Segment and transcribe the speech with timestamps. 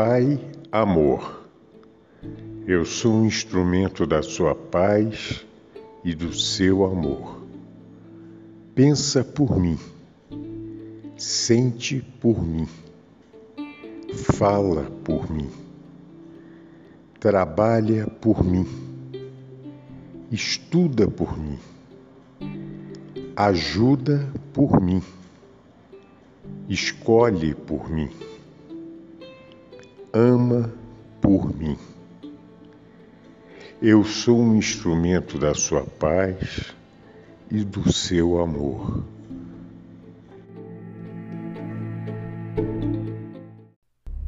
[0.00, 0.38] Pai,
[0.70, 1.42] amor.
[2.68, 5.44] Eu sou um instrumento da sua paz
[6.04, 7.42] e do seu amor.
[8.76, 9.76] Pensa por mim,
[11.16, 12.68] sente por mim,
[14.14, 15.50] fala por mim,
[17.18, 18.68] trabalha por mim,
[20.30, 21.58] estuda por mim,
[23.34, 25.02] ajuda por mim,
[26.68, 28.08] escolhe por mim
[30.12, 30.72] ama
[31.20, 31.76] por mim.
[33.80, 36.74] Eu sou um instrumento da sua paz
[37.50, 39.04] e do seu amor.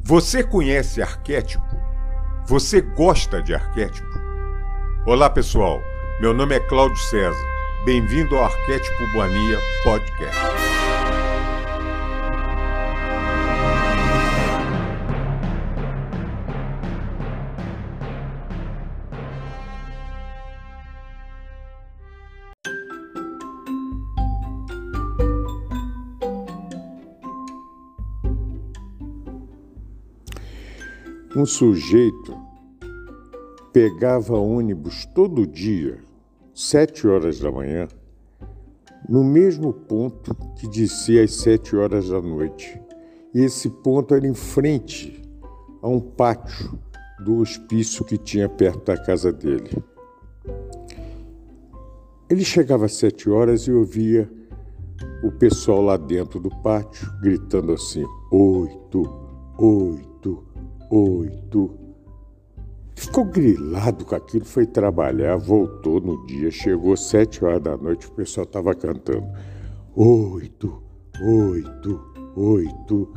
[0.03, 1.65] Você conhece arquétipo?
[2.47, 4.09] Você gosta de arquétipo?
[5.07, 5.81] Olá, pessoal.
[6.21, 7.51] Meu nome é Cláudio César.
[7.85, 10.60] Bem-vindo ao Arquétipo Boania Podcast.
[31.41, 32.39] Um sujeito
[33.73, 35.99] pegava ônibus todo dia,
[36.53, 37.89] sete horas da manhã,
[39.09, 42.79] no mesmo ponto que descia às sete horas da noite.
[43.33, 45.23] E esse ponto era em frente
[45.81, 46.79] a um pátio
[47.25, 49.83] do hospício que tinha perto da casa dele.
[52.29, 54.31] Ele chegava às sete horas e ouvia
[55.25, 59.11] o pessoal lá dentro do pátio gritando assim: oito,
[59.59, 60.10] oito,
[60.91, 61.71] oito.
[62.97, 68.13] Ficou grilado com aquilo, foi trabalhar, voltou no dia, chegou sete horas da noite, o
[68.13, 69.27] pessoal estava cantando.
[69.97, 70.83] Oito,
[71.23, 72.01] oito,
[72.37, 73.13] oito.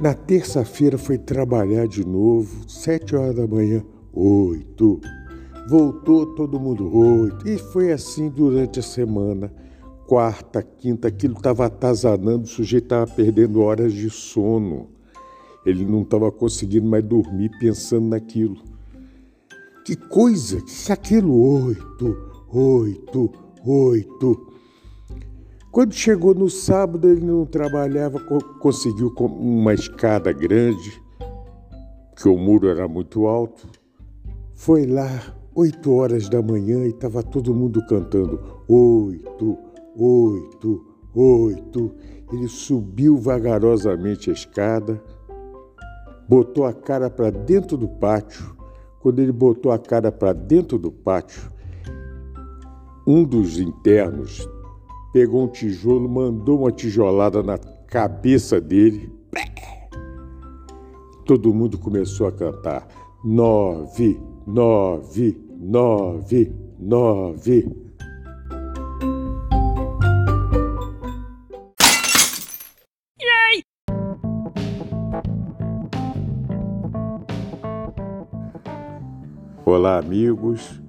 [0.00, 5.00] Na terça-feira foi trabalhar de novo, sete horas da manhã, oito.
[5.68, 7.48] Voltou todo mundo, oito.
[7.48, 9.52] E foi assim durante a semana.
[10.08, 14.91] Quarta, quinta, aquilo estava atazanando, o sujeito estava perdendo horas de sono.
[15.64, 18.56] Ele não estava conseguindo mais dormir pensando naquilo.
[19.84, 21.34] Que coisa, que aquilo
[21.64, 22.16] oito,
[22.52, 23.32] oito,
[23.64, 24.52] oito.
[25.72, 28.20] Quando chegou no sábado, ele não trabalhava,
[28.60, 31.02] conseguiu uma escada grande,
[32.14, 33.66] que o muro era muito alto.
[34.54, 39.58] Foi lá, oito horas da manhã, e estava todo mundo cantando oito,
[39.96, 41.94] oito, oito.
[42.32, 45.02] Ele subiu vagarosamente a escada,
[46.28, 48.56] botou a cara para dentro do pátio.
[49.00, 51.50] Quando ele botou a cara para dentro do pátio,
[53.06, 54.48] um dos internos
[55.12, 59.12] pegou um tijolo, mandou uma tijolada na cabeça dele.
[61.24, 62.86] Todo mundo começou a cantar:
[63.24, 67.81] nove, nove, nove, nove.
[79.74, 80.82] Olá, amigos,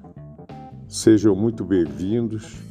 [0.89, 2.61] sejam muito bem-vindos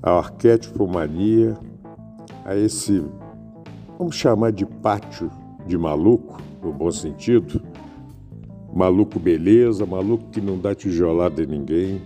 [0.00, 1.58] ao Arquétipo Mania,
[2.44, 3.02] a esse,
[3.98, 5.28] vamos chamar de pátio
[5.66, 7.60] de maluco, no bom sentido.
[8.72, 12.00] Maluco beleza, maluco que não dá tijolada em ninguém.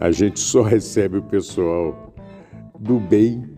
[0.00, 2.12] A gente só recebe o pessoal
[2.76, 3.54] do bem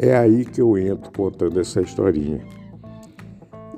[0.00, 2.40] É aí que eu entro contando essa historinha.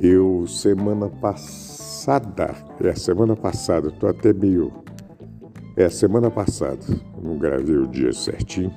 [0.00, 4.72] Eu, semana passada, é, semana passada, estou até meio.
[5.76, 6.78] É, semana passada,
[7.24, 8.72] não gravei o dia certinho,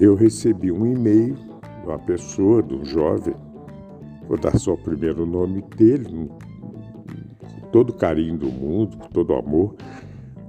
[0.00, 3.34] eu recebi um e-mail de uma pessoa, de um jovem,
[4.28, 6.30] vou dar só o primeiro nome dele,
[7.40, 9.74] com todo o carinho do mundo, com todo o amor,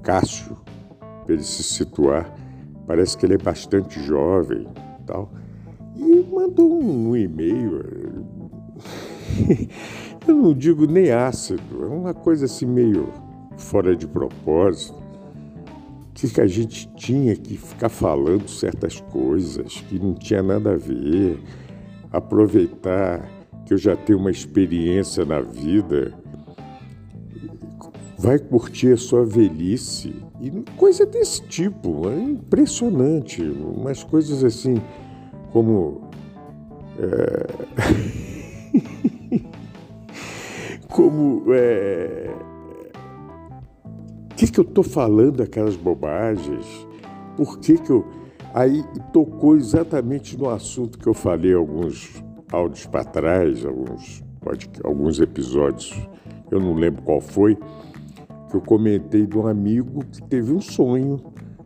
[0.04, 0.56] Cássio,
[1.26, 2.32] para ele se situar.
[2.86, 4.68] Parece que ele é bastante jovem
[5.06, 5.32] tal.
[5.96, 7.84] E mandou um, um e-mail.
[10.28, 13.10] Eu não digo nem ácido, é uma coisa assim meio
[13.58, 14.99] fora de propósito.
[16.20, 21.40] Que, a gente tinha que ficar falando certas coisas que não tinha nada a ver,
[22.12, 23.26] aproveitar
[23.66, 26.14] que eu já tenho uma experiência na vida
[28.20, 30.14] vai curtir a sua velhice.
[30.42, 33.42] E coisa desse tipo, é impressionante.
[33.42, 34.76] Umas coisas assim,
[35.52, 36.10] como.
[37.00, 37.48] É...
[40.90, 41.46] como.
[41.54, 42.49] É...
[44.40, 46.66] Que, que eu estou falando aquelas bobagens?
[47.36, 48.08] Por que, que eu.
[48.54, 48.82] Aí
[49.12, 54.24] tocou exatamente no assunto que eu falei alguns áudios para trás, alguns,
[54.82, 55.94] alguns episódios,
[56.50, 57.58] eu não lembro qual foi,
[58.50, 61.20] que eu comentei de um amigo que teve um sonho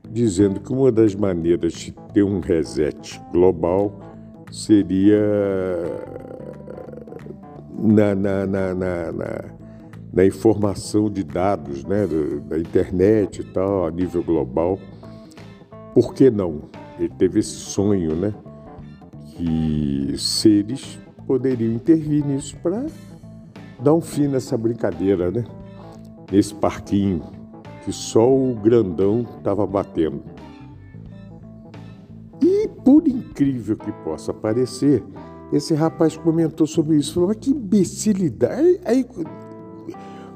[0.10, 4.00] dizendo que uma das maneiras de ter um reset global
[4.52, 5.22] seria
[7.80, 9.12] na, na, na, na,
[10.14, 12.08] na informação de dados né,
[12.48, 14.80] da, internet e tal, a nível global.
[15.94, 16.62] Por que não?
[17.00, 18.34] Ele teve esse sonho, né?
[19.36, 22.86] Que seres poderiam intervir nisso para
[23.82, 25.44] dar um fim nessa brincadeira, né?
[26.34, 27.22] nesse parquinho
[27.84, 30.24] que só o grandão estava batendo.
[32.42, 35.04] E por incrível que possa parecer,
[35.52, 38.80] esse rapaz comentou sobre isso, falou, mas que imbecilidade.
[38.86, 39.06] Aí,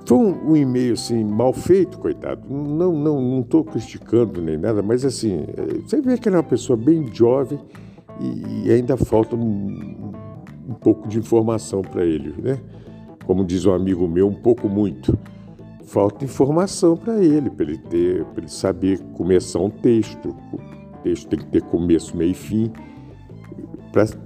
[0.08, 2.42] foi um, um, e-mail assim, mal feito, coitado.
[2.50, 5.46] Não não não estou criticando nem nada, mas assim,
[5.84, 7.60] você vê que ele é uma pessoa bem jovem
[8.22, 10.14] e, e ainda falta um,
[10.70, 12.58] um pouco de informação para ele, né?
[13.26, 15.18] Como diz um amigo meu, um pouco muito
[15.88, 20.30] falta informação para ele, para ele ter, para ele saber começar um texto.
[20.54, 22.72] O texto tem que ter começo, meio e fim,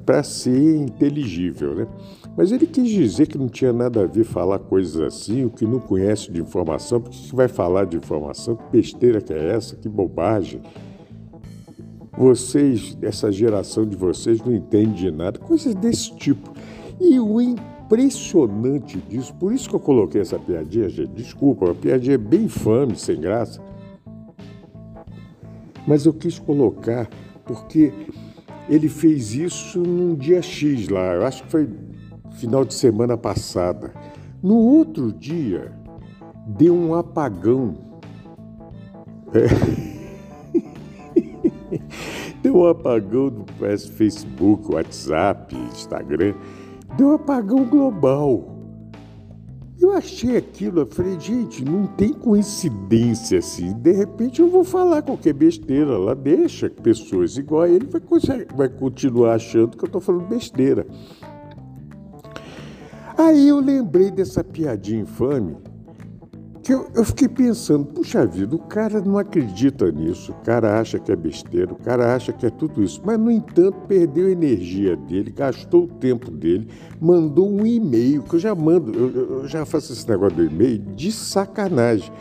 [0.06, 1.88] para ser inteligível, né?
[2.36, 5.66] Mas ele quis dizer que não tinha nada a ver falar coisas assim, o que
[5.66, 8.56] não conhece de informação, porque que vai falar de informação?
[8.56, 9.75] Que besteira que é essa?
[9.75, 10.62] Que bobagem.
[12.18, 16.51] Vocês, essa geração de vocês, não entende de nada, coisas desse tipo.
[17.00, 21.12] E o impressionante disso, por isso que eu coloquei essa piadinha, gente.
[21.12, 23.62] Desculpa, a piadinha bem infame, sem graça.
[25.86, 27.10] Mas eu quis colocar
[27.44, 27.92] porque
[28.69, 31.68] ele fez isso num dia X lá, eu acho que foi
[32.42, 33.94] final de semana passada.
[34.44, 35.72] No outro dia,
[36.46, 37.78] deu um apagão.
[39.34, 39.48] É.
[42.42, 46.34] deu um apagão do Facebook, WhatsApp, Instagram
[46.98, 48.48] deu um apagão global.
[49.80, 53.74] Eu achei aquilo, eu falei, gente, não tem coincidência assim.
[53.74, 58.02] De repente eu vou falar qualquer besteira lá, deixa pessoas igual a ele vai,
[58.56, 60.86] vai continuar achando que eu estou falando besteira.
[63.21, 65.56] Aí eu lembrei dessa piadinha infame
[66.63, 70.97] que eu, eu, fiquei pensando, puxa vida, o cara não acredita nisso, o cara acha
[70.97, 74.31] que é besteira, o cara acha que é tudo isso, mas no entanto perdeu a
[74.31, 76.68] energia dele, gastou o tempo dele,
[76.99, 80.80] mandou um e-mail, que eu já mando, eu, eu já faço esse negócio do e-mail
[80.80, 82.11] de sacanagem,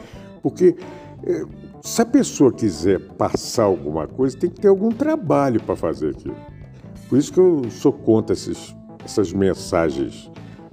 [0.42, 0.76] porque
[1.24, 1.44] é,
[1.80, 6.36] se a pessoa quiser passar alguma coisa, tem que ter algum trabalho para fazer aquilo.
[7.08, 10.30] Por isso que eu sou contra esses, essas mensagens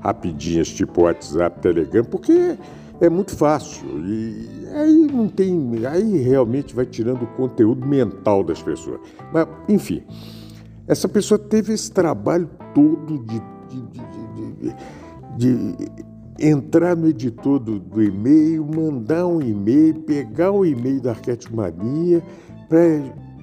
[0.08, 2.58] rapidinhas, tipo WhatsApp, Telegram, porque
[3.02, 3.86] é muito fácil.
[4.06, 5.86] E aí não tem.
[5.86, 9.02] Aí realmente vai tirando o conteúdo mental das pessoas.
[9.34, 10.02] Mas, enfim,
[10.88, 14.76] essa pessoa teve esse trabalho todo de, de,
[15.38, 15.92] de, de
[16.40, 22.24] entrar no editor do, do, e-mail, mandar um e-mail, pegar o e-mail da Arquete Mania
[22.70, 23.02] para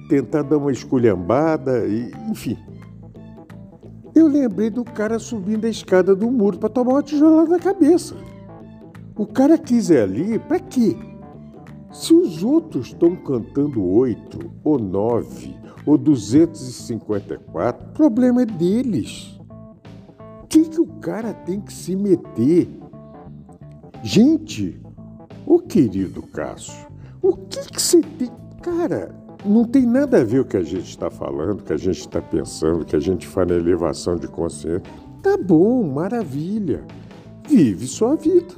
[0.09, 2.57] tentar dar uma esculhambada, e, enfim.
[4.15, 8.15] Eu lembrei do cara subindo a escada do muro para tomar uma tijolada na cabeça.
[9.13, 10.95] O cara quis ir ali para quê?
[11.91, 15.53] Se os outros estão cantando oito, ou nove,
[15.85, 19.37] ou 254, o problema é deles.
[20.43, 22.69] O que, que o cara tem que se meter?
[24.01, 24.81] Gente,
[25.45, 26.87] ô querido Cássio,
[27.21, 28.31] o que, que você tem.
[28.61, 29.13] Cara,
[29.45, 31.99] não tem nada a ver o que a gente está falando, o que a gente
[31.99, 34.81] está pensando, o que a gente faz na elevação de consciência.
[35.21, 36.83] Tá bom, maravilha.
[37.47, 38.53] Vive sua vida.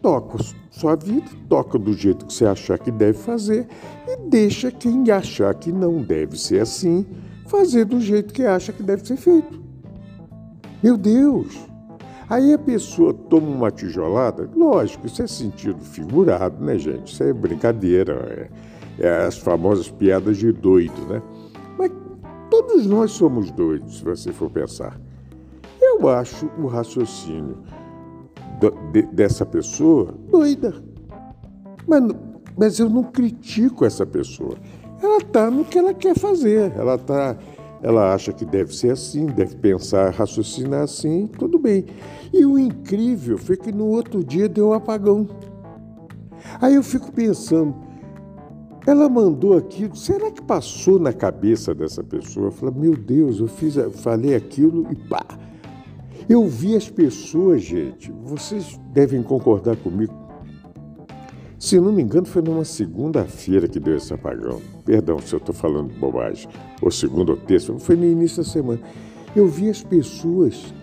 [0.00, 0.38] Toca
[0.70, 3.68] sua vida, toca do jeito que você achar que deve fazer
[4.08, 7.06] e deixa quem achar que não deve ser assim
[7.46, 9.62] fazer do jeito que acha que deve ser feito.
[10.82, 11.56] Meu Deus!
[12.28, 17.12] Aí a pessoa toma uma tijolada, lógico, isso é sentido figurado, né, gente?
[17.12, 18.48] Isso é brincadeira, é,
[19.26, 21.22] as famosas piadas de doido, né?
[21.78, 21.90] Mas
[22.50, 25.00] todos nós somos doidos, se você for pensar.
[25.80, 27.58] Eu acho o raciocínio
[28.92, 30.74] de, dessa pessoa doida.
[31.86, 32.02] Mas,
[32.56, 34.56] mas eu não critico essa pessoa.
[35.02, 36.72] Ela está no que ela quer fazer.
[36.76, 37.36] Ela tá,
[37.82, 41.84] ela acha que deve ser assim, deve pensar, raciocinar assim, tudo bem.
[42.32, 45.28] E o incrível foi que no outro dia deu um apagão.
[46.60, 47.74] Aí eu fico pensando,
[48.86, 52.50] ela mandou aquilo, será que passou na cabeça dessa pessoa?
[52.50, 55.24] Falei, meu Deus, eu fiz, falei aquilo e pá,
[56.28, 60.12] eu vi as pessoas, gente, vocês devem concordar comigo.
[61.58, 64.60] Se não me engano, foi numa segunda-feira que deu esse apagão.
[64.84, 66.48] Perdão se eu estou falando bobagem.
[66.82, 68.80] Ou segunda ou terça, foi no início da semana.
[69.34, 70.74] Eu vi as pessoas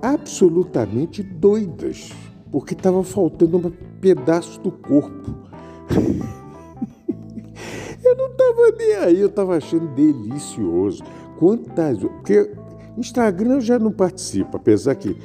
[0.00, 2.12] absolutamente doidas,
[2.52, 5.34] porque estava faltando um pedaço do corpo.
[8.58, 11.02] eu estava nem aí, eu estava achando delicioso.
[11.38, 11.98] Quantas.
[11.98, 12.50] Porque
[12.96, 15.16] Instagram já não participa, apesar que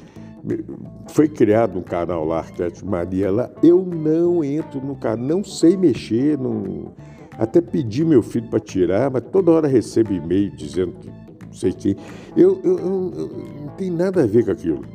[1.08, 5.78] foi criado um canal lá, Arquétipo Maria, lá eu não entro no canal, não sei
[5.78, 6.94] mexer, não,
[7.38, 11.72] até pedi meu filho para tirar, mas toda hora recebo e-mail dizendo que não sei
[11.72, 11.96] quem.
[12.36, 14.86] Eu, eu, eu, eu, não tem nada a ver com aquilo.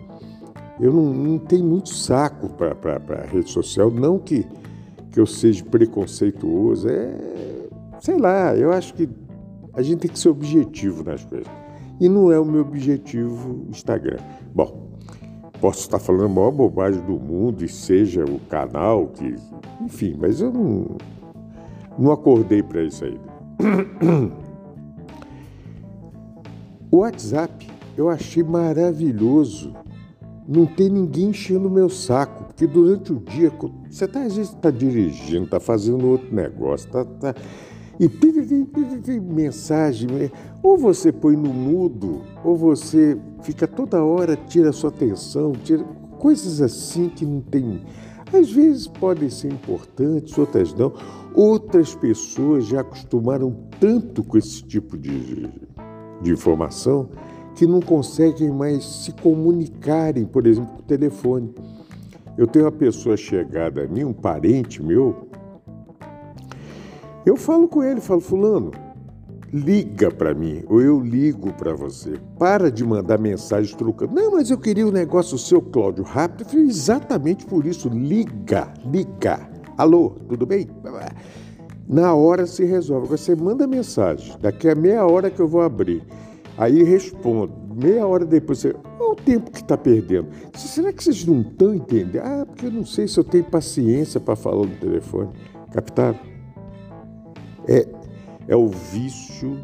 [0.81, 4.47] Eu não, não tenho muito saco para rede social, não que,
[5.11, 7.11] que eu seja preconceituoso, é,
[8.01, 9.09] sei lá, eu acho que
[9.75, 11.49] a gente tem que ser objetivo nas coisas.
[12.01, 14.19] E não é o meu objetivo Instagram.
[14.55, 14.89] Bom,
[15.61, 19.35] posso estar falando a maior bobagem do mundo e seja o canal que.
[19.81, 20.97] Enfim, mas eu não,
[21.99, 24.39] não acordei para isso ainda.
[26.91, 29.75] O WhatsApp eu achei maravilhoso.
[30.49, 33.53] Não tem ninguém enchendo o meu saco, porque durante o dia,
[33.91, 37.05] você tá, às vezes está dirigindo, está fazendo outro negócio, está.
[37.05, 37.35] Tá,
[38.01, 40.09] e mensagem,
[40.63, 45.85] ou você põe no mudo, ou você fica toda hora, tira sua atenção, tira
[46.19, 47.83] coisas assim que não tem.
[48.33, 50.93] Às vezes podem ser importantes, outras não.
[51.35, 55.49] Outras pessoas já acostumaram tanto com esse tipo de,
[56.21, 57.09] de informação
[57.55, 61.53] que não conseguem mais se comunicarem, por exemplo, por telefone.
[62.37, 65.29] Eu tenho uma pessoa chegada a mim, um parente meu,
[67.29, 68.71] eu falo com ele, falo, fulano,
[69.53, 72.19] liga para mim, ou eu ligo para você.
[72.39, 74.15] Para de mandar mensagem trocando.
[74.15, 76.43] Não, mas eu queria um negócio seu, Cláudio, rápido.
[76.43, 79.49] Eu falei, exatamente por isso, liga, liga.
[79.77, 80.69] Alô, tudo bem?
[81.89, 83.09] Na hora se resolve.
[83.09, 86.03] Você manda mensagem, daqui a meia hora que eu vou abrir.
[86.57, 87.53] Aí respondo.
[87.81, 88.75] Meia hora depois você.
[88.99, 90.29] Olha o tempo que está perdendo.
[90.55, 92.23] Será que vocês não estão entendendo?
[92.25, 95.31] Ah, porque eu não sei se eu tenho paciência para falar no telefone.
[95.73, 96.19] Captaram?
[97.69, 97.87] É,
[98.49, 99.59] é o vício,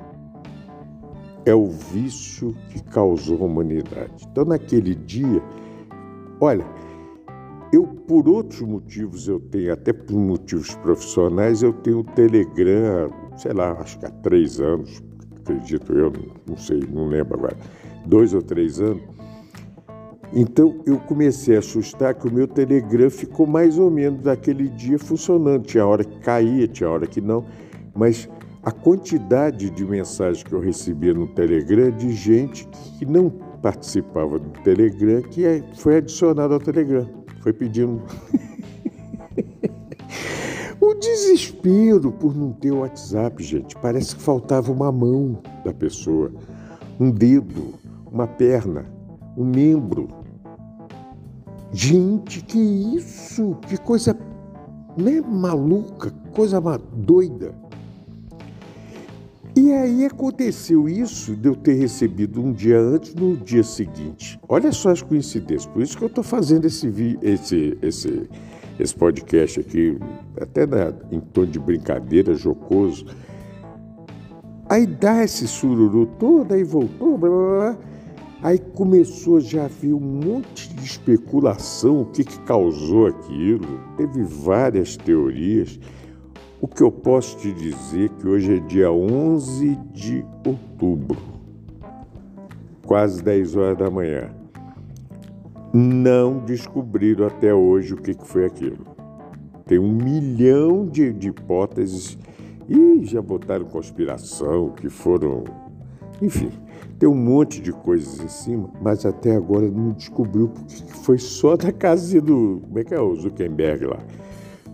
[1.47, 4.29] é o vício que causou a humanidade.
[4.31, 5.43] Então, naquele dia,
[6.39, 6.65] olha,
[7.73, 13.53] eu por outros motivos eu tenho, até por motivos profissionais, eu tenho o Telegram, sei
[13.55, 15.03] lá, acho que há três anos,
[15.41, 16.13] acredito eu,
[16.47, 17.57] não sei, não lembro agora,
[18.05, 19.03] dois ou três anos.
[20.33, 24.99] Então eu comecei a assustar que o meu Telegram ficou mais ou menos daquele dia
[24.99, 25.65] funcionando.
[25.65, 27.45] Tinha hora que caía, tinha hora que não
[27.95, 28.29] mas
[28.63, 32.67] a quantidade de mensagens que eu recebia no Telegram de gente
[32.99, 37.07] que não participava do Telegram, que é, foi adicionado ao Telegram,
[37.43, 38.03] foi pedindo.
[40.81, 46.33] o desespero por não ter o WhatsApp, gente, parece que faltava uma mão da pessoa,
[46.99, 47.75] um dedo,
[48.11, 48.87] uma perna,
[49.37, 50.09] um membro.
[51.71, 53.57] Gente, que isso?
[53.69, 54.17] Que coisa
[54.97, 56.61] né, maluca, coisa
[56.95, 57.55] doida.
[59.65, 64.39] E aí aconteceu isso de eu ter recebido um dia antes no dia seguinte.
[64.47, 65.65] Olha só as coincidências.
[65.65, 68.29] Por isso que eu estou fazendo esse, esse, esse,
[68.79, 69.99] esse podcast aqui,
[70.39, 73.07] até na, em tom de brincadeira, jocoso.
[74.69, 77.79] Aí dá esse sururu todo, aí voltou, blá, blá, blá.
[78.43, 83.81] Aí começou já a ver um monte de especulação, o que, que causou aquilo.
[83.97, 85.81] Teve várias teorias.
[86.65, 91.19] O que eu posso te dizer que hoje é dia 11 de outubro,
[92.87, 94.31] quase 10 horas da manhã.
[95.75, 98.79] Não descobriram até hoje o que foi aquilo.
[99.67, 102.17] Tem um milhão de, de hipóteses
[102.67, 105.45] e já botaram conspiração, que foram.
[106.23, 106.51] Enfim,
[106.99, 111.59] tem um monte de coisas em cima, mas até agora não descobriu porque foi só
[111.59, 112.63] da casa do.
[112.63, 113.99] Como é que é o Zuckerberg lá?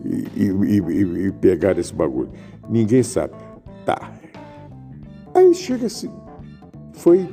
[0.05, 2.31] E, e, e, pegaram esse bagulho.
[2.69, 3.35] Ninguém sabe.
[3.85, 4.13] Tá.
[5.35, 6.11] Aí chega assim.
[6.93, 7.29] Foi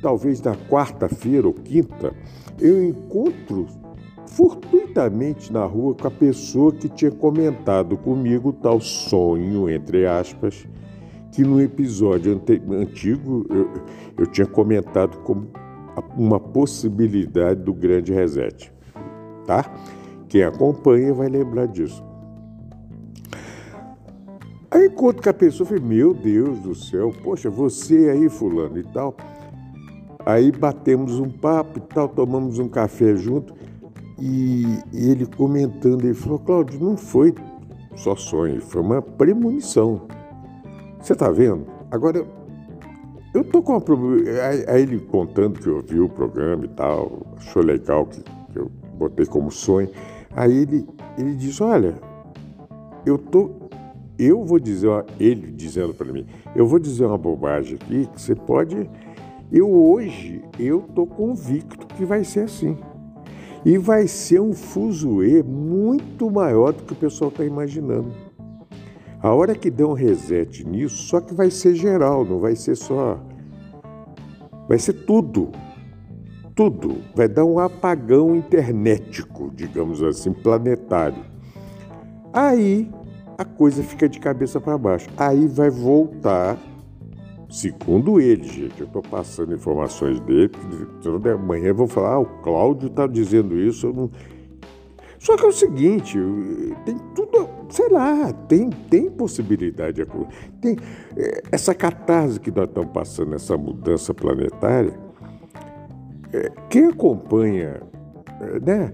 [0.00, 2.12] talvez na quarta-feira ou quinta,
[2.58, 3.66] eu encontro
[4.26, 10.66] fortuitamente na rua com a pessoa que tinha comentado comigo tal sonho, entre aspas,
[11.32, 12.40] que no episódio
[12.70, 13.70] antigo eu,
[14.18, 15.48] eu tinha comentado como
[16.16, 18.72] uma possibilidade do grande reset.
[19.46, 19.64] Tá?
[20.30, 22.02] Quem acompanha vai lembrar disso.
[24.70, 28.84] Aí encontro com a pessoa, falei, meu Deus do céu, poxa, você aí, fulano e
[28.84, 29.16] tal.
[30.24, 33.52] Aí batemos um papo e tal, tomamos um café junto.
[34.20, 37.34] E, e ele comentando, ele falou, Cláudio, não foi
[37.96, 40.02] só sonho, foi uma premonição.
[41.00, 41.66] Você está vendo?
[41.90, 42.24] Agora,
[43.34, 43.82] eu tô com uma.
[44.68, 49.26] Aí ele contando que ouviu o programa e tal, achou legal que, que eu botei
[49.26, 49.90] como sonho.
[50.34, 50.86] Aí ele,
[51.18, 51.94] ele diz: Olha,
[53.04, 53.50] eu tô.
[54.18, 58.34] Eu vou dizer, ele dizendo para mim, eu vou dizer uma bobagem aqui que você
[58.34, 58.88] pode.
[59.50, 62.76] Eu hoje, eu tô convicto que vai ser assim.
[63.64, 68.12] E vai ser um fuzuê muito maior do que o pessoal está imaginando.
[69.22, 72.74] A hora que der um reset nisso, só que vai ser geral, não vai ser
[72.74, 73.18] só.
[74.68, 75.50] Vai ser tudo.
[76.60, 76.98] Tudo.
[77.14, 81.24] Vai dar um apagão internetico, digamos assim, planetário.
[82.34, 82.86] Aí
[83.38, 85.08] a coisa fica de cabeça para baixo.
[85.16, 86.58] Aí vai voltar,
[87.48, 90.50] segundo ele, gente, eu estou passando informações dele,
[91.02, 94.10] toda manhã vão falar, ah, o Cláudio está dizendo isso, eu não
[95.18, 96.18] só que é o seguinte,
[96.84, 100.06] tem tudo, sei lá, tem, tem possibilidade.
[100.62, 100.76] Tem
[101.14, 105.09] é, essa catarse que nós estamos passando, essa mudança planetária,
[106.68, 107.82] quem acompanha,
[108.40, 108.92] é, né?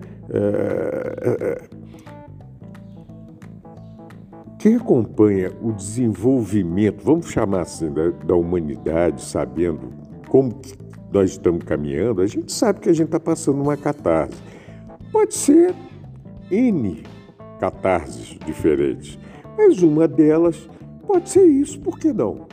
[4.59, 9.93] Quem acompanha o desenvolvimento, vamos chamar assim, da, da humanidade, sabendo
[10.29, 10.61] como
[11.13, 14.43] nós estamos caminhando, a gente sabe que a gente está passando uma catarse.
[15.13, 15.75] Pode ser
[16.51, 17.05] N
[17.61, 19.19] catarses diferentes,
[19.57, 20.69] mas uma delas
[21.07, 22.47] pode ser isso, por que não?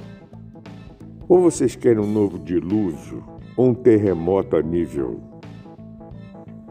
[1.27, 3.23] Ou vocês querem um novo dilúvio,
[3.57, 5.19] um terremoto a nível.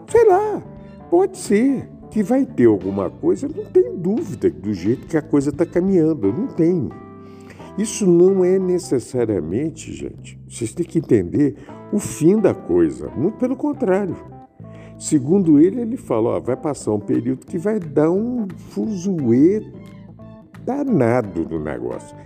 [0.09, 0.63] Sei lá,
[1.11, 5.51] pode ser que vai ter alguma coisa, não tem dúvida do jeito que a coisa
[5.51, 6.91] está caminhando, não tem.
[7.79, 11.57] Isso não é necessariamente, gente, vocês têm que entender
[11.91, 14.17] o fim da coisa, muito pelo contrário.
[14.99, 19.63] Segundo ele, ele fala, vai passar um período que vai dar um fuzuê
[20.65, 22.17] danado no negócio.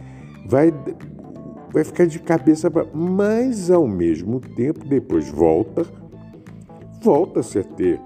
[0.47, 0.73] Vai,
[1.77, 2.87] vai ficar de cabeça para...
[2.95, 5.85] Mas, ao mesmo tempo, depois volta,
[7.03, 8.01] volta-se a ter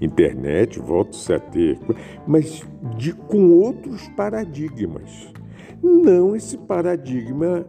[0.00, 1.76] internet, volta-se a ter...
[2.24, 2.62] Mas
[2.96, 5.32] de, com outros paradigmas.
[5.82, 7.66] Não esse paradigma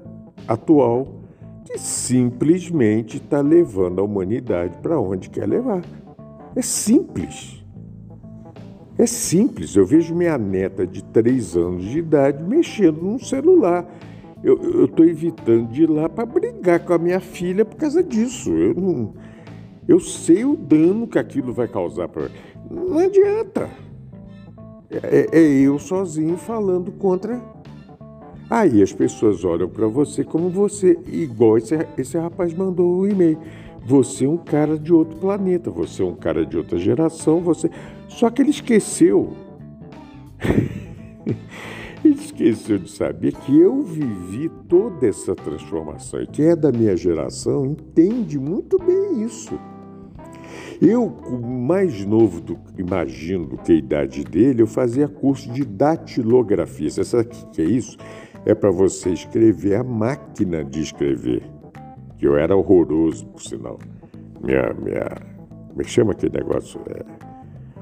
[0.47, 1.23] atual
[1.65, 5.81] que simplesmente está levando a humanidade para onde quer levar.
[6.55, 7.65] É simples.
[8.95, 9.75] É simples.
[9.75, 13.83] Eu vejo minha neta de três anos de idade mexendo num celular.
[14.43, 18.51] Eu estou evitando de ir lá para brigar com a minha filha por causa disso.
[18.51, 19.13] Eu, não,
[19.87, 22.29] eu sei o dano que aquilo vai causar para
[22.69, 23.69] Não adianta.
[24.89, 27.41] É, é eu sozinho falando contra
[28.49, 33.07] Aí as pessoas olham para você como você, igual esse, esse rapaz mandou o um
[33.07, 33.37] e-mail.
[33.85, 37.69] Você é um cara de outro planeta, você é um cara de outra geração, você.
[38.07, 39.33] Só que ele esqueceu.
[42.03, 46.21] esqueceu de saber que eu vivi toda essa transformação.
[46.21, 49.57] E quem é da minha geração entende muito bem isso.
[50.81, 51.09] Eu,
[51.41, 56.89] mais novo do imagino do que a idade dele, eu fazia curso de datilografia.
[56.89, 57.97] Você sabe o que é isso?
[58.47, 61.43] é para você escrever a máquina de escrever.
[62.17, 63.77] Que eu era horroroso, por sinal.
[64.41, 65.05] Minha, minha,
[65.67, 66.79] como é que chama aquele negócio?
[66.87, 67.03] É,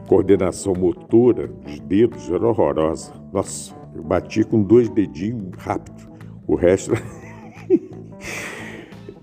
[0.08, 3.14] coordenação motora dos dedos era horrorosa.
[3.32, 6.08] Nossa, eu bati com dois dedinhos rápido.
[6.46, 6.92] O resto.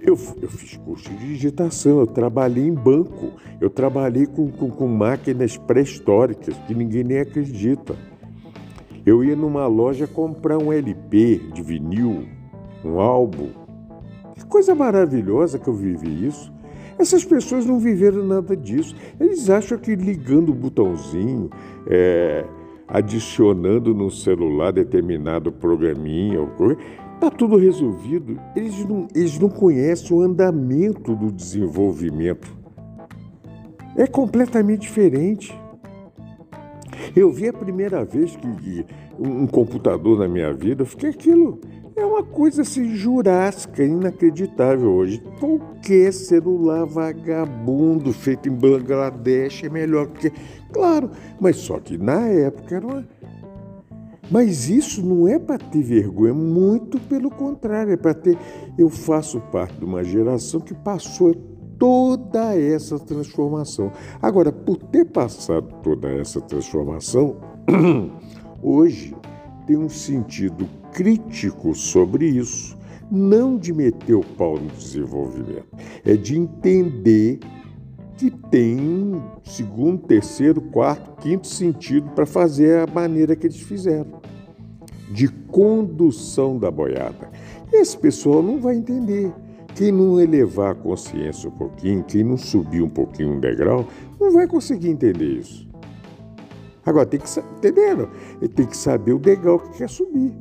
[0.00, 4.88] eu, eu fiz curso de digitação, eu trabalhei em banco, eu trabalhei com, com, com
[4.88, 7.94] máquinas pré-históricas que ninguém nem acredita.
[9.04, 12.26] Eu ia numa loja comprar um LP de vinil,
[12.84, 13.50] um álbum.
[14.34, 16.52] Que coisa maravilhosa que eu vivi isso.
[16.98, 18.94] Essas pessoas não viveram nada disso.
[19.18, 21.50] Eles acham que ligando o botãozinho,
[21.88, 22.44] é,
[22.92, 26.46] adicionando no celular determinado programinha,
[27.14, 28.38] está tudo resolvido.
[28.54, 32.54] Eles não, eles não conhecem o andamento do desenvolvimento.
[33.96, 35.58] É completamente diferente.
[37.16, 38.84] Eu vi a primeira vez que
[39.18, 41.60] um computador na minha vida, eu fiquei aquilo.
[41.94, 45.22] É uma coisa assim jurássica, inacreditável hoje.
[45.38, 50.32] Qualquer celular vagabundo feito em Bangladesh é melhor que.
[50.72, 53.06] Claro, mas só que na época era uma.
[54.30, 58.38] Mas isso não é para ter vergonha, muito pelo contrário, é para ter.
[58.78, 61.34] Eu faço parte de uma geração que passou
[61.78, 63.92] toda essa transformação.
[64.22, 67.36] Agora, por ter passado toda essa transformação,
[68.62, 69.14] hoje
[69.72, 72.76] tem um sentido crítico sobre isso,
[73.10, 75.66] não de meter o pau no desenvolvimento,
[76.04, 77.40] é de entender
[78.18, 84.20] que tem segundo, terceiro, quarto, quinto sentido para fazer a maneira que eles fizeram,
[85.10, 87.30] de condução da boiada.
[87.72, 89.32] Esse pessoal não vai entender.
[89.74, 93.86] Quem não elevar a consciência um pouquinho, quem não subir um pouquinho um degrau,
[94.20, 95.71] não vai conseguir entender isso.
[96.84, 98.08] Agora tem que entender,
[98.40, 100.34] ele tem que saber o degrau que quer subir.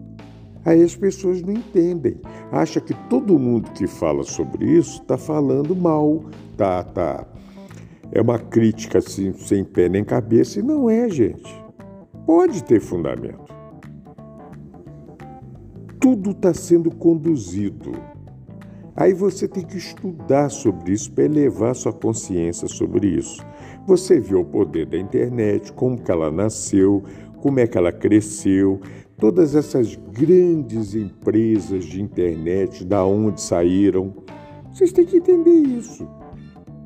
[0.66, 2.18] Aí as pessoas não entendem.
[2.52, 6.24] Acha que todo mundo que fala sobre isso está falando mal,
[6.56, 7.26] tá, tá.
[8.12, 11.64] É uma crítica assim, sem pé nem cabeça, e não é, gente.
[12.26, 13.52] Pode ter fundamento.
[16.00, 17.92] Tudo está sendo conduzido.
[18.96, 23.42] Aí você tem que estudar sobre isso para elevar sua consciência sobre isso.
[23.88, 27.04] Você vê o poder da internet, como que ela nasceu,
[27.42, 28.80] como é que ela cresceu,
[29.18, 34.14] todas essas grandes empresas de internet, da onde saíram.
[34.72, 36.08] Vocês têm que entender isso.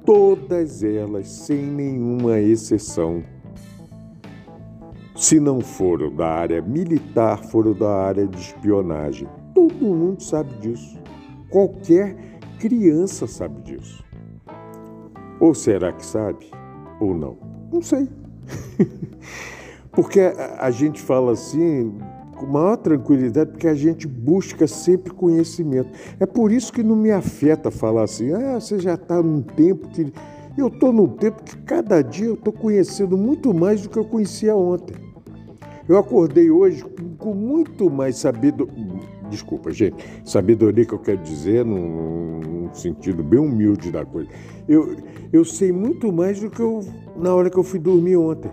[0.05, 3.23] Todas elas, sem nenhuma exceção,
[5.15, 9.27] se não foram da área militar, foram da área de espionagem.
[9.53, 10.99] Todo mundo sabe disso.
[11.49, 12.15] Qualquer
[12.59, 14.03] criança sabe disso.
[15.39, 16.45] Ou será que sabe?
[16.99, 17.37] Ou não?
[17.71, 18.07] Não sei.
[19.91, 20.19] Porque
[20.59, 21.97] a, gente fala assim,
[22.35, 25.89] com maior tranquilidade, porque a gente busca sempre conhecimento.
[26.19, 29.87] É por isso que não me afeta falar assim, ah, você já está num tempo
[29.87, 30.11] que.
[30.57, 34.05] Eu estou num tempo que cada dia eu estou conhecendo muito mais do que eu
[34.05, 34.95] conhecia ontem.
[35.87, 36.83] Eu acordei hoje
[37.17, 39.14] com muito mais sabedoria.
[39.29, 39.95] Desculpa, gente.
[40.23, 44.29] Sabedoria que eu quero dizer num, num, sentido bem humilde da coisa.
[44.67, 44.97] Eu,
[45.31, 46.83] eu sei muito mais do que eu
[47.15, 48.51] na hora que eu fui dormir ontem.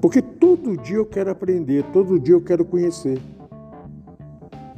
[0.00, 3.18] Porque todo dia eu quero aprender, todo dia eu quero conhecer.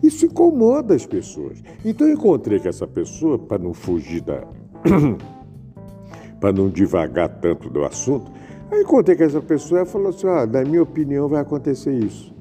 [0.03, 1.63] Isso incomoda as pessoas.
[1.85, 4.45] Então eu encontrei com essa pessoa, para não fugir da.
[6.41, 8.33] para não divagar tanto do assunto,
[8.71, 12.35] eu encontrei com essa pessoa e falou assim: ah, na minha opinião vai acontecer isso.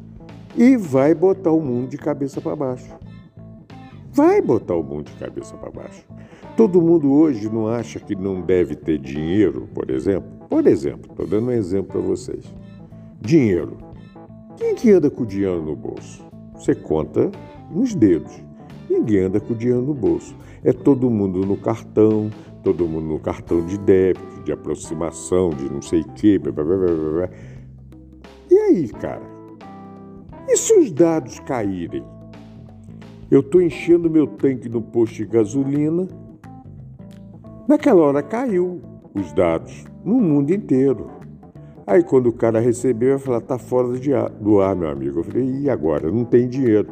[0.55, 2.93] E vai botar o mundo de cabeça para baixo.
[4.12, 6.03] Vai botar o mundo de cabeça para baixo.
[6.57, 10.29] Todo mundo hoje não acha que não deve ter dinheiro, por exemplo?
[10.49, 12.43] Por exemplo, estou dando um exemplo para vocês.
[13.21, 13.77] Dinheiro.
[14.57, 16.25] Quem que anda com o dinheiro no bolso?
[16.55, 17.31] Você conta
[17.71, 18.43] nos dedos.
[18.89, 20.35] Ninguém anda com o dinheiro no bolso.
[20.63, 22.29] É todo mundo no cartão,
[22.63, 26.39] todo mundo no cartão de débito, de aproximação, de não sei o quê.
[26.39, 27.29] Blá, blá, blá, blá.
[28.49, 29.21] E aí, cara?
[30.49, 32.03] E se os dados caírem?
[33.29, 36.07] Eu estou enchendo meu tanque no posto de gasolina.
[37.67, 38.81] Naquela hora caiu
[39.13, 41.12] os dados no mundo inteiro.
[41.85, 43.89] Aí quando o cara recebeu, eu falei, tá fora
[44.41, 45.19] do ar, meu amigo.
[45.19, 46.12] Eu falei, e agora?
[46.12, 46.88] Não tem dinheiro.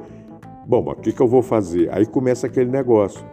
[0.68, 1.92] Bom, mas o que, que eu vou fazer?
[1.92, 3.26] Aí começa aquele negócio.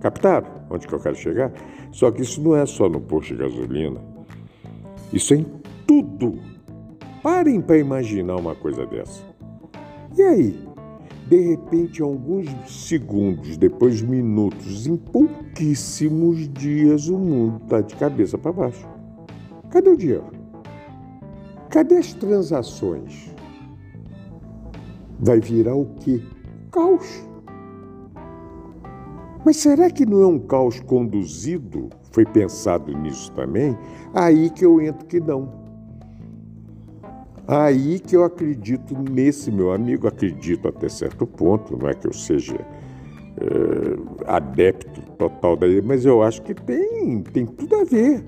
[0.00, 0.46] Captaram?
[0.70, 1.52] Onde que eu quero chegar?
[1.90, 4.00] Só que isso não é só no posto de gasolina.
[5.12, 5.46] Isso é em
[5.84, 6.38] tudo.
[7.26, 9.20] Parem para imaginar uma coisa dessa.
[10.16, 10.68] E aí?
[11.26, 12.48] De repente, alguns
[12.86, 18.88] segundos, depois minutos, em pouquíssimos dias, o mundo está de cabeça para baixo.
[19.70, 20.30] Cadê o dinheiro?
[21.68, 23.34] Cadê as transações?
[25.18, 26.22] Vai virar o quê?
[26.70, 27.26] Caos.
[29.44, 31.90] Mas será que não é um caos conduzido?
[32.12, 33.76] Foi pensado nisso também?
[34.14, 35.65] Aí que eu entro que não.
[37.48, 42.12] Aí que eu acredito nesse meu amigo, acredito até certo ponto, não é que eu
[42.12, 48.24] seja é, adepto total dele, mas eu acho que tem, tem tudo a ver.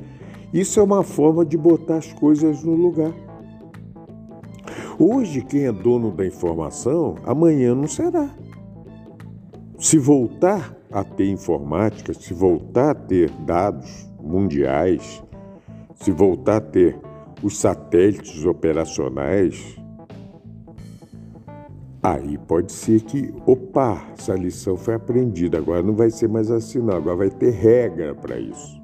[0.52, 3.12] Isso é uma forma de botar as coisas no lugar.
[4.98, 8.34] Hoje, quem é dono da informação, amanhã não será.
[9.78, 15.22] Se voltar a ter informática, se voltar a ter dados mundiais,
[15.94, 16.98] se voltar a ter
[17.42, 19.76] os satélites operacionais,
[22.02, 26.78] aí pode ser que, opa, essa lição foi aprendida, agora não vai ser mais assim,
[26.78, 28.80] não, agora vai ter regra para isso.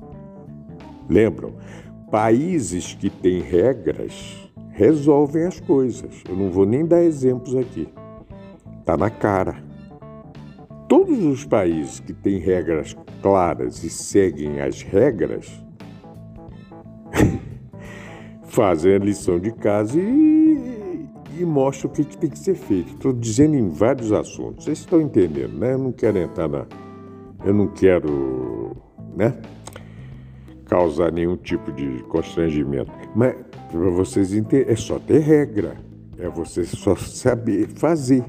[1.08, 1.54] Lembram?
[2.10, 6.22] Países que têm regras resolvem as coisas.
[6.28, 7.88] Eu não vou nem dar exemplos aqui.
[8.80, 9.56] Está na cara.
[10.88, 15.64] Todos os países que têm regras claras e seguem as regras
[18.54, 21.06] fazem a lição de casa e,
[21.38, 22.94] e mostram o que, tem que ser feito.
[22.94, 24.64] Estou dizendo em vários assuntos.
[24.64, 25.74] Vocês estão entendendo, né?
[25.74, 26.64] Eu não quero entrar na.
[27.44, 28.76] Eu não quero.
[29.16, 29.36] né?
[30.66, 32.90] causar nenhum tipo de constrangimento.
[33.14, 33.34] Mas
[33.70, 35.76] para vocês entenderem, é só ter regra,
[36.18, 38.24] é você só saber fazer.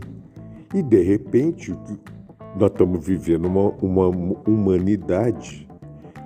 [0.73, 1.73] E de repente,
[2.55, 4.07] nós estamos vivendo uma, uma
[4.45, 5.67] humanidade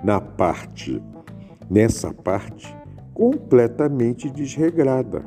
[0.02, 1.00] na parte,
[1.70, 2.74] nessa parte,
[3.20, 5.22] completamente desregrada.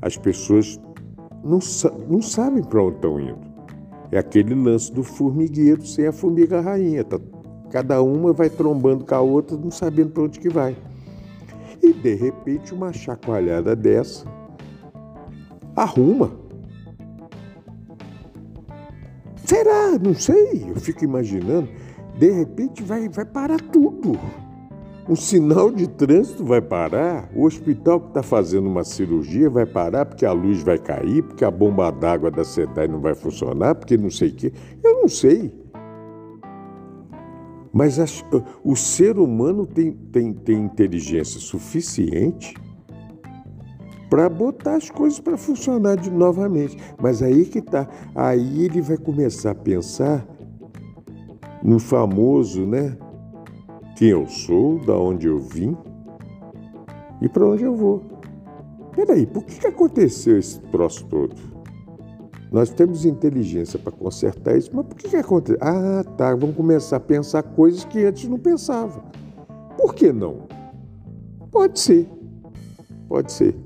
[0.00, 0.80] As pessoas
[1.44, 1.58] não,
[2.08, 3.38] não sabem para onde estão indo.
[4.10, 7.02] É aquele lance do formigueiro sem a formiga rainha.
[7.02, 7.20] Está
[7.70, 10.74] Cada uma vai trombando com a outra, não sabendo para onde que vai.
[11.82, 14.24] E de repente uma chacoalhada dessa
[15.76, 16.32] arruma.
[19.44, 19.98] Será?
[19.98, 20.70] Não sei.
[20.70, 21.68] Eu fico imaginando.
[22.18, 24.18] De repente vai, vai parar tudo.
[25.06, 30.06] Um sinal de trânsito vai parar, o hospital que está fazendo uma cirurgia vai parar
[30.06, 33.98] porque a luz vai cair, porque a bomba d'água da SEDAI não vai funcionar, porque
[33.98, 34.52] não sei o quê.
[34.82, 35.52] Eu não sei.
[37.70, 38.24] Mas as,
[38.62, 42.54] o ser humano tem, tem, tem inteligência suficiente
[44.08, 46.78] para botar as coisas para funcionar de novamente.
[46.98, 47.86] Mas aí que tá.
[48.14, 50.26] Aí ele vai começar a pensar
[51.62, 52.96] no famoso, né?
[53.96, 55.76] Quem eu sou, da onde eu vim
[57.20, 58.02] e para onde eu vou.
[58.94, 61.34] Peraí, por que, aconteceu esse troço todo?
[62.50, 65.58] Nós temos inteligência para consertar isso, mas por que, que acontece?
[65.60, 69.02] Ah, tá, vamos começar a pensar coisas que antes não pensava.
[69.76, 70.46] Por que não?
[71.50, 72.08] Pode ser,
[73.08, 73.56] pode ser.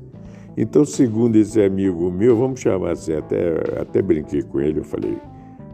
[0.57, 5.19] Então, segundo esse amigo meu, vamos chamar assim, até, até brinquei com ele, eu falei,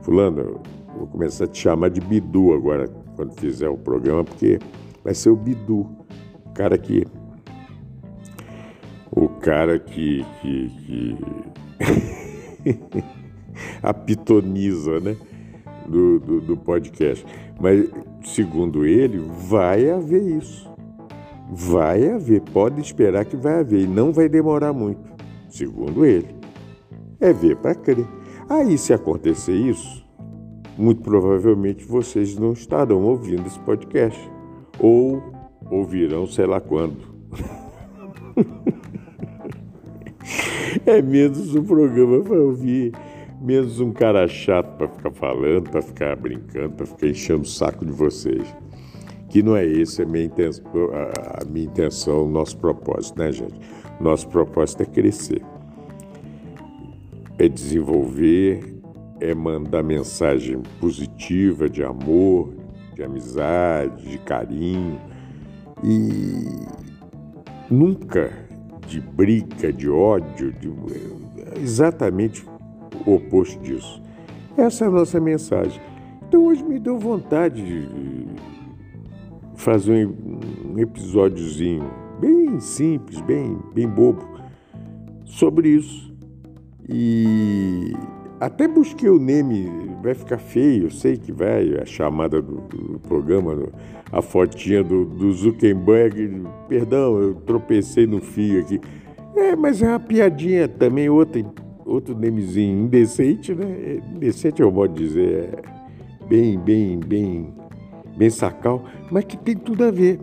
[0.02, 0.60] fulano,
[0.96, 4.58] vou começar a te chamar de Bidu agora, quando fizer o programa, porque
[5.02, 5.88] vai ser o Bidu,
[6.44, 7.06] o cara que...
[9.10, 10.24] O cara que...
[10.40, 11.18] que, que...
[13.82, 15.16] a pitoniza né,
[15.86, 17.24] do, do, do podcast.
[17.60, 17.88] Mas,
[18.24, 20.68] segundo ele, vai haver isso.
[21.50, 25.02] Vai haver, pode esperar que vai haver, e não vai demorar muito,
[25.48, 26.34] segundo ele.
[27.20, 28.06] É ver para crer.
[28.48, 30.03] Aí, se acontecer isso,
[30.76, 34.30] muito provavelmente vocês não estarão ouvindo esse podcast.
[34.78, 35.22] Ou
[35.70, 36.96] ouvirão sei lá quando.
[40.86, 42.92] É menos um programa para ouvir,
[43.40, 47.84] menos um cara chato para ficar falando, para ficar brincando, para ficar enchendo o saco
[47.84, 48.44] de vocês.
[49.28, 50.64] Que não é esse a minha intenção,
[51.40, 53.54] a minha intenção, o nosso propósito, né, gente?
[54.00, 55.42] Nosso propósito é crescer,
[57.38, 58.73] é desenvolver,
[59.20, 62.52] é mandar mensagem positiva de amor,
[62.94, 64.98] de amizade, de carinho
[65.82, 66.44] e
[67.70, 68.32] nunca
[68.86, 70.72] de briga, de ódio, de,
[71.60, 72.44] exatamente
[73.06, 74.02] o oposto disso.
[74.56, 75.80] Essa é a nossa mensagem.
[76.28, 78.26] Então hoje me deu vontade de
[79.56, 84.26] fazer um episódiozinho bem simples, bem, bem bobo
[85.24, 86.14] sobre isso.
[86.88, 87.92] E
[88.46, 89.70] até busquei o nome,
[90.02, 93.68] vai ficar feio, eu sei que vai, a chamada do, do programa,
[94.12, 98.80] a fotinha do, do, Zuckerberg, perdão, eu tropecei no fio aqui.
[99.34, 101.42] É, mas é uma piadinha também, outra,
[101.86, 104.00] outro namezinho indecente, né?
[104.14, 107.54] Indecente é o modo dizer, é bem, bem, bem,
[108.16, 110.20] bem sacal, mas que tem tudo a ver.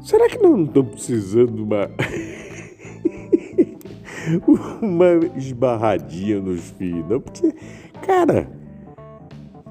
[0.00, 1.90] Será que não estamos precisando de uma...
[4.82, 7.20] uma esbarradinha nos fios, não?
[7.20, 7.54] Porque,
[8.02, 8.48] cara,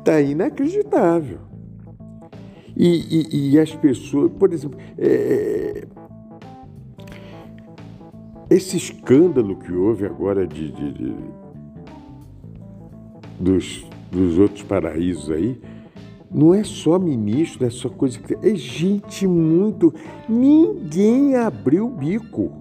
[0.04, 1.40] tá inacreditável.
[2.76, 5.86] E, e, e as pessoas, por exemplo, é,
[8.50, 11.16] esse escândalo que houve agora de, de, de
[13.40, 15.60] dos, dos outros paraísos aí,
[16.32, 18.36] não é só ministro, é só coisa que.
[18.48, 19.94] É gente muito.
[20.28, 22.52] Ninguém abriu o bico.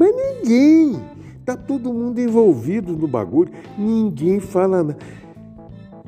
[0.00, 0.98] Mas ninguém.
[1.44, 4.98] Tá todo mundo envolvido no bagulho, ninguém fala nada.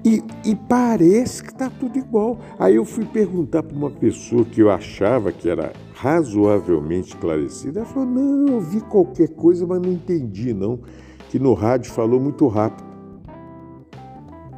[0.05, 2.39] E, e, parece que tá tudo igual.
[2.59, 7.81] Aí eu fui perguntar para uma pessoa que eu achava que era razoavelmente esclarecida.
[7.81, 10.81] Ela falou: Não, eu vi qualquer coisa, mas não entendi, não.
[11.29, 12.89] Que no rádio falou muito rápido.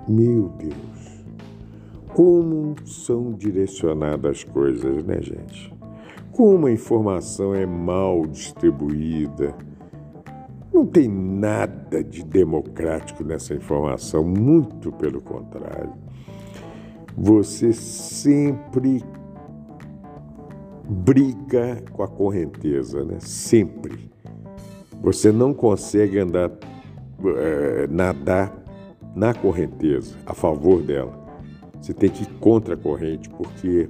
[0.08, 1.24] Meu Deus,
[2.14, 5.73] como são direcionadas as coisas, né, gente?
[6.34, 9.54] Como a informação é mal distribuída.
[10.72, 15.92] Não tem nada de democrático nessa informação, muito pelo contrário.
[17.16, 19.04] Você sempre
[20.88, 23.18] briga com a correnteza, né?
[23.20, 24.10] Sempre.
[25.00, 26.50] Você não consegue andar,
[27.36, 28.52] é, nadar
[29.14, 31.22] na correnteza, a favor dela.
[31.80, 33.88] Você tem que ir contra a corrente, porque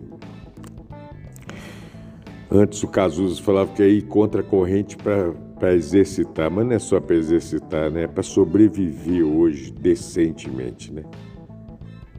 [2.54, 6.78] antes o Cazuza falava que é ir contra a corrente para exercitar, mas não é
[6.78, 8.04] só para exercitar, né?
[8.04, 11.02] É para sobreviver hoje decentemente, né?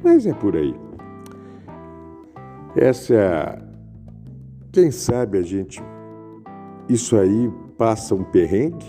[0.04, 0.76] Mas é por aí.
[2.76, 3.62] Essa é a...
[4.72, 5.82] Quem sabe a gente.
[6.90, 8.86] Isso aí passa um perrengue.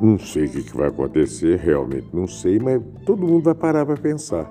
[0.00, 3.96] Não sei o que vai acontecer, realmente não sei, mas todo mundo vai parar para
[3.96, 4.50] pensar.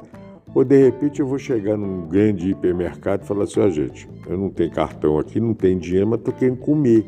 [0.56, 4.38] Ou de repente eu vou chegar num grande hipermercado e falar assim: oh, gente, eu
[4.38, 7.06] não tenho cartão aqui, não tenho dinheiro, mas tô querendo comer.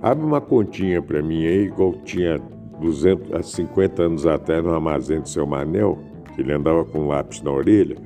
[0.00, 2.38] Abre uma continha para mim aí, igual tinha
[2.80, 5.98] 200, 50 anos atrás no armazém do seu Manel,
[6.34, 7.96] que ele andava com lápis na orelha.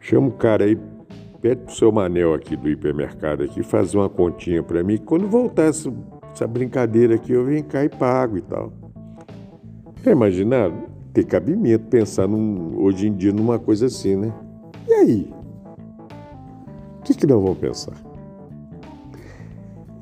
[0.00, 0.76] Chama o cara aí,
[1.40, 4.98] pede pro seu Manel aqui do hipermercado aqui, fazer uma continha para mim.
[4.98, 5.92] Quando voltar essa,
[6.32, 8.72] essa, brincadeira aqui, eu venho cá e pago e tal.
[10.04, 10.93] É imaginado?
[11.14, 14.34] Tem cabimento pensar num, hoje em dia numa coisa assim, né?
[14.86, 15.34] E aí?
[16.98, 17.94] O que, que nós vamos pensar?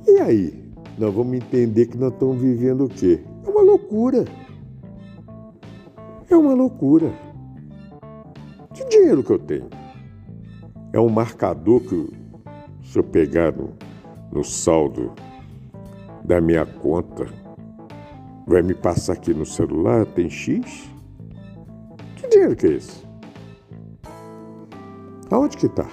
[0.09, 0.63] E aí?
[0.99, 3.21] nós vamos entender que nós estamos vivendo o quê?
[3.45, 4.25] É uma loucura.
[6.29, 7.13] É uma loucura.
[8.75, 9.69] Que dinheiro que eu tenho?
[10.93, 12.13] É um marcador que,
[12.85, 13.73] se eu pegar no,
[14.31, 15.13] no saldo
[16.25, 17.27] da minha conta,
[18.47, 20.91] vai me passar aqui no celular, tem X?
[22.43, 23.07] Dinheiro que é esse?
[25.31, 25.89] Aonde que está?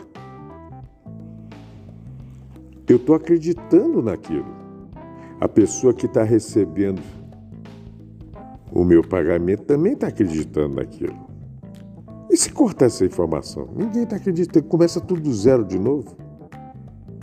[2.88, 4.47] Eu estou acreditando naquilo
[5.39, 7.01] a pessoa que está recebendo
[8.71, 11.15] o meu pagamento também está acreditando naquilo.
[12.31, 13.69] E se cortar essa informação?
[13.75, 14.65] Ninguém está acreditando.
[14.65, 16.17] Começa tudo do zero de novo.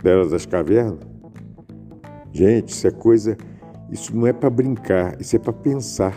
[0.01, 0.99] Delas das cavernas.
[2.31, 3.37] Gente, isso é coisa.
[3.91, 6.13] Isso não é para brincar, isso é para pensar.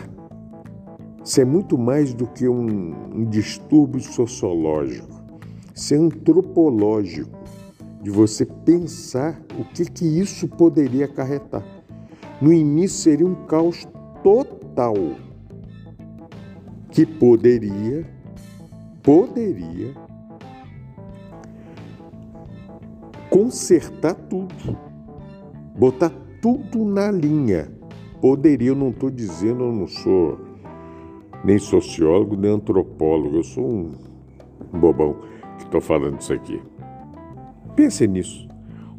[1.23, 5.21] Isso é muito mais do que um, um distúrbio sociológico.
[5.73, 7.39] Isso é antropológico,
[8.01, 11.63] de você pensar o que, que isso poderia acarretar.
[12.41, 13.87] No início seria um caos
[14.23, 14.95] total
[16.89, 18.05] que poderia,
[19.03, 19.93] poderia
[23.29, 24.77] consertar tudo,
[25.77, 27.71] botar tudo na linha.
[28.19, 30.50] Poderia, eu não estou dizendo, eu não sou
[31.43, 33.91] nem sociólogo, nem antropólogo, eu sou um,
[34.73, 35.15] bobão
[35.57, 36.61] que estou falando isso aqui.
[37.75, 38.47] Pense nisso.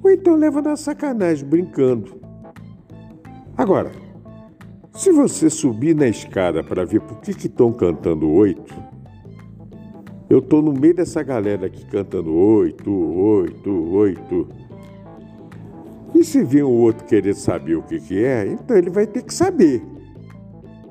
[0.02, 2.20] Ou então leva na sacanagem, brincando.
[3.56, 3.92] Agora,
[4.92, 8.74] se você subir na escada para ver por que estão cantando oito,
[10.28, 14.48] eu estou no meio dessa galera aqui cantando oito, oito, oito.
[16.14, 19.22] E se vir um outro querer saber o que, que é, então ele vai ter
[19.22, 19.82] que saber.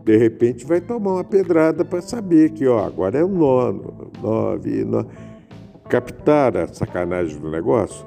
[0.04, 4.84] De repente vai tomar uma pedrada para saber que ó, agora é o nono, nove,
[4.84, 5.10] nove.
[5.88, 8.06] Captar a sacanagem do negócio?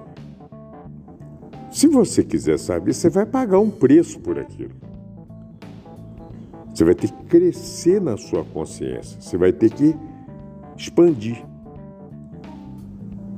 [1.71, 4.73] Se você quiser saber, você vai pagar um preço por aquilo.
[6.73, 9.95] Você vai ter que crescer na sua consciência, você vai ter que
[10.77, 11.45] expandir.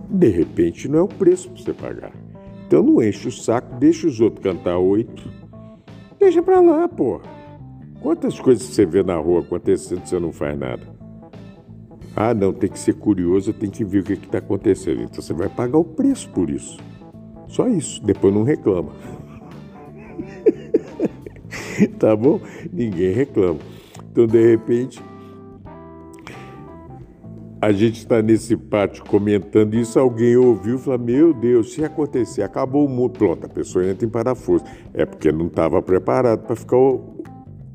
[0.09, 2.13] De repente, não é o preço para você pagar.
[2.67, 5.31] Então não enche o saco, deixa os outros cantar oito.
[6.19, 7.21] Deixa para lá, pô.
[8.07, 10.81] Quantas coisas você vê na rua acontecendo e você não faz nada?
[12.15, 15.03] Ah, não, tem que ser curioso, tem que ver o que está acontecendo.
[15.03, 16.79] Então você vai pagar o preço por isso.
[17.49, 18.93] Só isso, depois não reclama.
[21.99, 22.41] tá bom?
[22.73, 23.59] Ninguém reclama.
[24.13, 25.03] Então, de repente,
[27.61, 32.43] a gente está nesse pátio comentando isso, alguém ouviu e falou: Meu Deus, se acontecer,
[32.43, 33.19] acabou o mundo.
[33.19, 34.63] Pronto, a pessoa entra em parafuso.
[34.95, 36.77] É porque não estava preparado para ficar.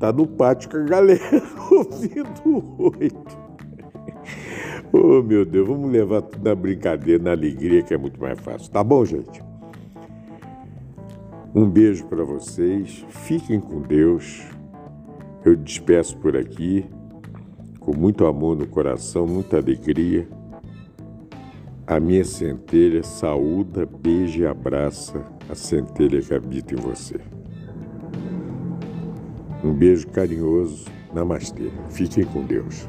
[0.02, 1.20] Tá no pátio com a galera
[1.70, 3.38] ouvindo oito.
[4.92, 8.68] Oh, meu Deus, vamos levar tudo na brincadeira, na alegria, que é muito mais fácil.
[8.68, 9.40] Tá bom, gente?
[11.54, 14.42] Um beijo para vocês, fiquem com Deus.
[15.44, 16.84] Eu despeço por aqui,
[17.78, 20.26] com muito amor no coração, muita alegria.
[21.86, 27.20] A minha centelha saúda, beija e abraça a centelha que habita em você.
[29.64, 31.70] Um beijo carinhoso, namastê.
[31.88, 32.88] Fiquem com Deus.